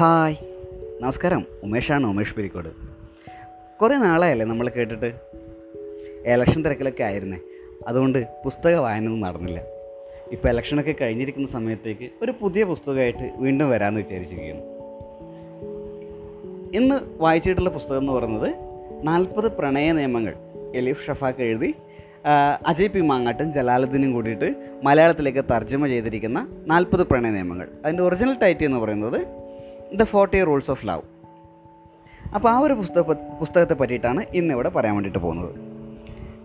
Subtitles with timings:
[0.00, 0.36] Hi.
[1.00, 1.46] നമസ്കാരം.
[1.62, 2.68] ഉമേഷാണ് ഉമേഷ് പിരിക്കോട്.
[3.80, 5.12] കുറേ നാളായല്ലേ നമ്മൾ കേട്ടിട്ട്?
[6.26, 7.38] എലക്ഷൻ തിരക്കിലൊക്കെ ആയിരുന്നേ.
[7.88, 9.62] അതുകൊണ്ട് പുസ്തക വായന നടന്നില്ല.
[10.32, 14.62] ഇപ്പോൾ എലക്ഷനൊക്കെ കഴിഞ്ഞിരിക്കുന്ന സമയത്തേക്ക് ഒരു പുതിയ പുസ്തകമായിട്ട് വീണ്ടും വരാമെന്ന് വിചാരിച്ചിരിക്കുന്നു.
[16.74, 18.54] ഇന്ന് വായിച്ചിട്ടുള്ള പുസ്തകം എന്ന് പറയുന്നത്
[19.02, 20.34] നാൽപ്പത് പ്രണയ നിയമങ്ങൾ
[20.74, 21.74] എലിഫ് ഷഫാക്ക് എഴുതി
[22.66, 27.68] അജയ് പി മാങ്ങാട്ടും ജലാലുദ്ദീനും കൂടിയിട്ട് മലയാളത്തിലേക്ക് തർജമ ചെയ്തിരിക്കുന്ന നാൽപ്പത് പ്രണയ നിയമങ്ങൾ.
[27.84, 29.39] അതിന്റെ ഒറിജിനൽ ടൈറ്റിൽ എന്ന് പറയുന്നത്
[29.94, 31.02] the forty rules of love.
[32.34, 33.00] അപ്പോൾ ആ ഒരു പുസ്തക
[33.40, 35.54] പുസ്തകത്തെ പറ്റിയിട്ടാണ് ഇന്നിവിടെ പറയാൻ വേണ്ടിയിട്ട് പോകുന്നത്.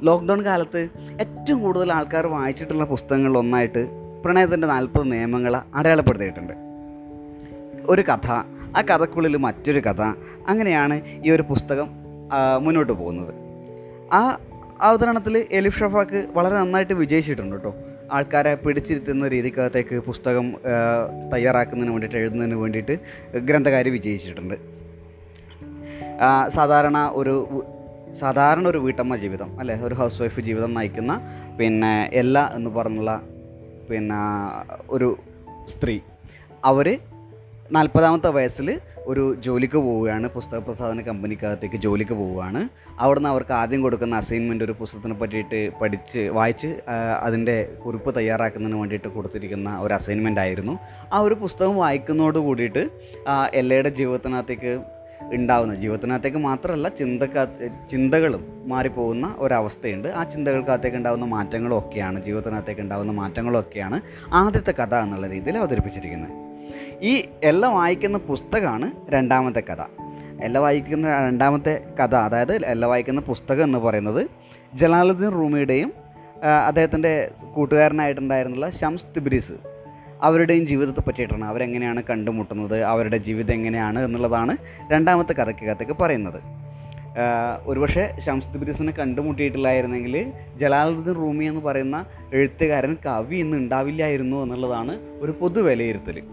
[0.06, 0.90] ലോക്ക്ഡൗൺ കാലത്ത്
[1.22, 3.88] ഏറ്റവും കൂടുതൽ ആൾക്കാർ വായിച്ചിട്ടുള്ള പുസ്തകങ്ങളിൽ ഒന്നായിട്ട്
[4.26, 6.54] പ്രണയത്തിന്റെ നാൽപ്പത് നിയമങ്ങൾ അടയാളപ്പെടുത്തിയിട്ടുണ്ട്.
[7.86, 8.32] ഒരു കഥ
[8.78, 10.02] ആ കഥക്കുള്ളിൽ മറ്റൊരു കഥ
[10.48, 11.90] അങ്ങനെയാണ് ഈ ഒരു പുസ്തകം
[12.62, 13.34] മുന്നോട്ട് പോകുന്നത്.
[14.14, 14.38] ആ
[14.82, 17.76] അവതരണത്തിൽ എലിഫ് ഷഫാക്ക് വളരെ നന്നായിട്ട് വിജയിച്ചിട്ടുണ്ട് കേട്ടോ.
[18.12, 20.56] ആൾക്കാരെ പിടിച്ചിരുത്തുന്ന രീതിക്കകത്തേക്ക് പുസ്തകം
[21.34, 23.00] തയ്യാറാക്കുന്നതിന് വേണ്ടിയിട്ട് എഴുതുന്നതിന് വേണ്ടിയിട്ട്
[23.38, 24.56] ഗ്രന്ഥകാരി വിജയിച്ചിട്ടുണ്ട്.
[26.50, 27.64] സാധാരണ ഒരു
[28.20, 29.76] സാധാരണ ഒരു വീട്ടമ്മ ജീവിതം അല്ലേ?
[29.76, 31.22] ഒരു ഹൗസ് വൈഫ് ജീവിതം നയിക്കുന്ന
[31.60, 33.22] പിന്നെ എല്ലാ എന്ന് പറഞ്ഞുള്ള
[33.90, 34.16] പിന്നെ
[34.90, 35.18] ഒരു
[35.70, 36.00] സ്ത്രീ.
[36.66, 37.00] അവർ
[37.72, 40.30] നാൽപ്പതാമത്തെ വയസ്സിൽ ഒരു ജോലിക്ക് പോവുകയാണ്.
[40.30, 42.70] പുസ്തക പ്രസാധന കമ്പനിക്കകത്തേക്ക് ജോലിക്ക് പോവുകയാണ്.
[43.00, 46.68] അവിടുന്ന് അവർക്ക് ആദ്യം കൊടുക്കുന്ന അസൈൻമെന്റ് ഒരു പുസ്തകത്തിനെ പറ്റിയിട്ട് പഠിച്ച് വായിച്ച്
[47.22, 50.80] അതിന്റെ കുറിപ്പ് തയ്യാറാക്കുന്നതിന് വേണ്ടിയിട്ട് കൊടുത്തിരിക്കുന്ന ഒരു അസൈൻമെന്റ് ആയിരുന്നു.
[51.14, 52.90] ആ ഒരു പുസ്തകം വായിക്കുന്നതോട് കൂടിയിട്ട്
[53.54, 54.80] എല്ലയുടെ ജീവിതത്തിനകത്തേക്ക്
[55.34, 57.46] ഉണ്ടാവുന്ന ജീവിതത്തിനകത്തേക്ക് മാത്രമല്ല ചിന്തക്ക
[57.92, 60.08] ചിന്തകളും മാറിപ്പോകുന്ന ഒരവസ്ഥയുണ്ട്.
[60.08, 64.02] ആ ചിന്തകൾക്കകത്തേക്ക് ഉണ്ടാകുന്ന മാറ്റങ്ങളും ഒക്കെയാണ് ജീവിതത്തിനകത്തേക്ക് ഉണ്ടാകുന്ന മാറ്റങ്ങളൊക്കെയാണ്
[64.34, 66.45] ആദ്യത്തെ കഥ എന്നുള്ള രീതിയിൽ അവതരിപ്പിച്ചിരിക്കുന്നത്.
[67.02, 69.82] ഈ എല്ല വായിക്കുന്ന പുസ്തകമാണ് രണ്ടാമത്തെ കഥ.
[70.44, 74.28] എല്ല വായിക്കുന്ന രണ്ടാമത്തെ കഥ അതായത് എല്ല വായിക്കുന്ന പുസ്തകം എന്ന് പറയുന്നത്
[74.74, 75.94] ജലാലുദ്ദീൻ റൂമിയുടെയും
[76.66, 79.52] അദ്ദേഹത്തിന്റെ കൂട്ടുകാരനായിട്ടുണ്ടായിരുന്നുള്ള ഷംസ് തിബ്രീസ്
[80.22, 84.58] അവരുടെയും ജീവിതത്തെ പറ്റിയിട്ടാണ് അവരെങ്ങനെയാണ് കണ്ടുമുട്ടുന്നത് അവരുടെ ജീവിതം എങ്ങനെയാണ് എന്നുള്ളതാണ്
[84.92, 86.40] രണ്ടാമത്തെ കഥയ്ക്കകത്തേക്ക് പറയുന്നത്.
[87.66, 95.62] ഒരുപക്ഷെ ഷംസ് തിബ്രീസിനെ കണ്ടുമുട്ടിയിട്ടില്ലായിരുന്നെങ്കിൽ ജലാലുദ്ദീൻ റൂമി എന്ന് പറയുന്ന എഴുത്തുകാരൻ കവി ഇന്ന് ഉണ്ടാവില്ലായിരുന്നു എന്നുള്ളതാണ് ഒരു പൊതു
[95.62, 96.24] വിലയിരുത്തൽ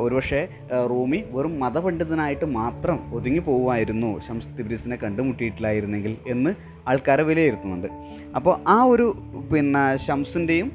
[0.00, 0.48] ഒരുപക്ഷെ
[0.90, 6.54] റൂമി വെറും മതപണ്ഡിതനായിട്ട് മാത്രം ഒതുങ്ങി പോകുമായിരുന്നു ഷംസ് തിബ്രീസിനെ കണ്ടുമുട്ടിയിട്ടില്ലായിരുന്നെങ്കിൽ എന്ന്
[6.88, 7.88] ആൾക്കാരെ വിലയിരുത്തുന്നുണ്ട്.
[8.36, 9.16] അപ്പോൾ ആ ഒരു
[9.52, 10.72] പിന്നെ ഷംസിന്റെയും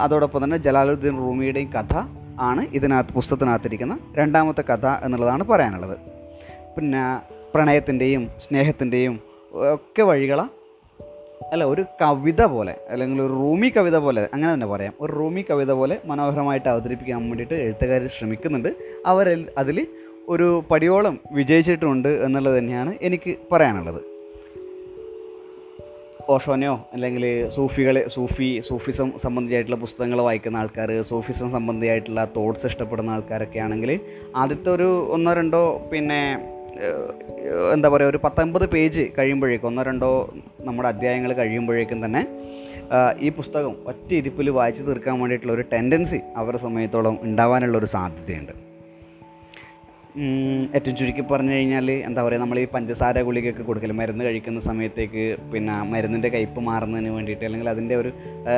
[0.00, 1.94] അതോടൊപ്പം തന്നെ ജലാലുദ്ദീൻ റൂമിയുടെയും കഥ
[2.40, 5.96] ആണ് ഇതിനകത്ത് പുസ്തകത്തിനകത്തിരിക്കുന്ന രണ്ടാമത്തെ കഥ എന്നുള്ളതാണ് പറയാനുള്ളത്.
[6.76, 7.20] പിന്നെ
[7.54, 9.20] പ്രണയത്തിന്റെയും സ്നേഹത്തിന്റെയും
[9.74, 10.48] ഒക്കെ വഴികള
[11.54, 14.94] അല്ല ഒരു കവിത പോലെ അല്ലെങ്കിൽ ഒരു റൂമി കവിത പോലെ അങ്ങനെ തന്നെ പറയാം.
[15.00, 18.68] ഒരു റൂമി കവിത പോലെ മനോഹരമായിട്ട് അവതരിപ്പിക്കാൻ വേണ്ടിയിട്ട് എഴുത്തുകാർ ശ്രമിക്കുന്നുണ്ട്.
[19.06, 19.86] അവർ അതിൽ
[20.28, 24.00] ഒരു പടിയോളം വിജയിച്ചിട്ടുണ്ട് എന്നുള്ളത് തന്നെയാണ് എനിക്ക് പറയാനുള്ളത്.
[26.30, 34.00] ഓഷോനെയോ അല്ലെങ്കിൽ സൂഫികളെ സൂഫി സൂഫിസം സംബന്ധിയായിട്ടുള്ള പുസ്തകങ്ങൾ വായിക്കുന്ന ആൾക്കാർ സൂഫിസം സംബന്ധിയായിട്ടുള്ള തോട്ട്സ് ഇഷ്ടപ്പെടുന്ന ആൾക്കാരൊക്കെ ആണെങ്കിൽ
[34.36, 36.20] ആദ്യത്തെ ഒരു ഒന്നോ രണ്ടോ പിന്നെ
[37.72, 42.22] എന്താ പറയുക ഒരു പത്തൊമ്പത് പേജ് കഴിയുമ്പോഴേക്കും ഒന്നോ രണ്ടോ നമ്മുടെ അധ്യായങ്ങൾ കഴിയുമ്പോഴേക്കും തന്നെ
[43.20, 48.52] ഈ പുസ്തകം ഒറ്റ ഇരിപ്പിൽ വായിച്ചു തീർക്കാൻ വേണ്ടിയിട്ടുള്ള ഒരു ടെൻഡൻസി അവരുടെ സമയത്തോളം ഉണ്ടാവാനുള്ള ഒരു സാധ്യതയുണ്ട്.
[50.74, 55.82] ഏറ്റവും ചുരുക്കി പറഞ്ഞു കഴിഞ്ഞാൽ എന്താ പറയുക നമ്മൾ ഈ പഞ്ചസാര ഗുളികയൊക്കെ കൊടുക്കൽ മരുന്ന് കഴിക്കുന്ന സമയത്തേക്ക് പിന്നെ
[55.82, 58.12] മരുന്നിന്റെ കയ്പ്പ് മാറുന്നതിന് വേണ്ടിയിട്ട് അല്ലെങ്കിൽ അതിന്റെ ഒരു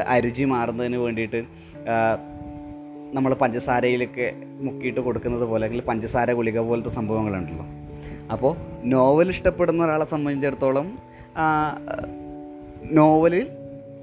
[0.06, 1.41] അരുചി മാറുന്നതിന് വേണ്ടിയിട്ട്
[3.15, 7.66] നമ്മൾ പഞ്ചസാരയിലൊക്കെ മുക്കിയിട്ട് കൊടുക്കുന്നത് പോലെ അല്ലെങ്കിൽ പഞ്ചസാര ഗുളിക പോലത്തെ സംഭവങ്ങളുണ്ടല്ലോ.
[8.32, 8.53] അപ്പോൾ
[8.84, 10.87] നോവൽ ഇഷ്ടപ്പെടുന്ന ഒരാളെ സംബന്ധിച്ചിടത്തോളം
[12.98, 13.47] നോവലിൽ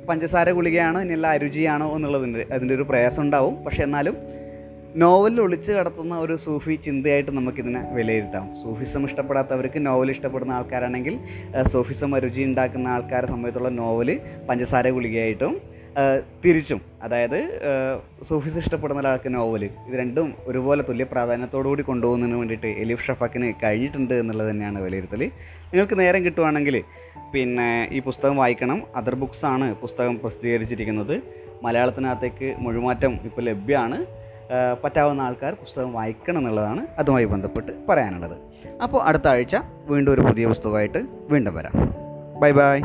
[0.09, 3.63] പഞ്ചസാര ഗുളികയാണോ ഇനിയല്ല അരുചിയാണോ എന്നുള്ളതിന്റെ അതിന്റെ ഒരു പ്രയാസം ഉണ്ടാവും.
[3.65, 4.15] പക്ഷേ എന്നാലും
[4.95, 8.45] നോവലിൽ ഒളിച്ചു കടത്തുന്ന ഒരു സൂഫി ചിന്തയായിട്ട് നമുക്കിതിനെ വിലയിരുത്താം.
[8.63, 11.15] സൂഫിസം ഇഷ്ടപ്പെടാത്തവർക്ക് നോവൽ ഇഷ്ടപ്പെടുന്ന ആൾക്കാരാണെങ്കിൽ
[11.73, 14.19] സൂഫിസം രുചി ഉണ്ടാക്കുന്ന ആൾക്കാരെ സംബന്ധിച്ചുള്ള നോവൽ
[14.49, 15.72] പഞ്ചസാര ഗുളികയായിട്ടും
[16.45, 16.81] തിരിച്ചും.
[17.03, 17.39] അതായത്
[18.27, 19.63] സൂഫിസ് ഇഷ്ടപ്പെടുന്ന ഒരാൾക്ക് നോവൽ.
[19.65, 25.21] ഇത് രണ്ടും ഒരുപോലെ തുല്യ പ്രാധാന്യത്തോടു കൂടി കൊണ്ടുപോകുന്നതിന് വേണ്ടിയിട്ട് എലിഫ് ഷഫാക്കിന് കഴിഞ്ഞിട്ടുണ്ട് എന്നുള്ളത് തന്നെയാണ് വിലയിരുത്തൽ
[25.73, 26.83] നിങ്ങൾക്ക് നേരം കിട്ടുവാണെങ്കിൽ
[27.33, 28.83] പിന്നെ ഈ പുസ്തകം വായിക്കണം.
[28.95, 31.21] അതർ ബുക്സ് ആണ് പുസ്തകം പ്രസിദ്ധീകരിച്ചിരിക്കുന്നത്.
[31.63, 34.05] മലയാളത്തിനകത്തേക്ക് മൊഴിമാറ്റം ഇപ്പോൾ ലഭ്യമാണ്.
[34.83, 38.37] പറ്റാവുന്ന ആൾക്കാർ പുസ്തകം വായിക്കണം എന്നുള്ളതാണ് അതുമായി ബന്ധപ്പെട്ട് പറയാനുള്ളത്.
[38.83, 39.55] അപ്പോൾ അടുത്ത ആഴ്ച
[39.89, 40.97] വീണ്ടും ഒരു പുതിയ പുസ്തകമായിട്ട്
[41.29, 41.73] വീണ്ടും വരാം.
[42.39, 42.81] Bye bye.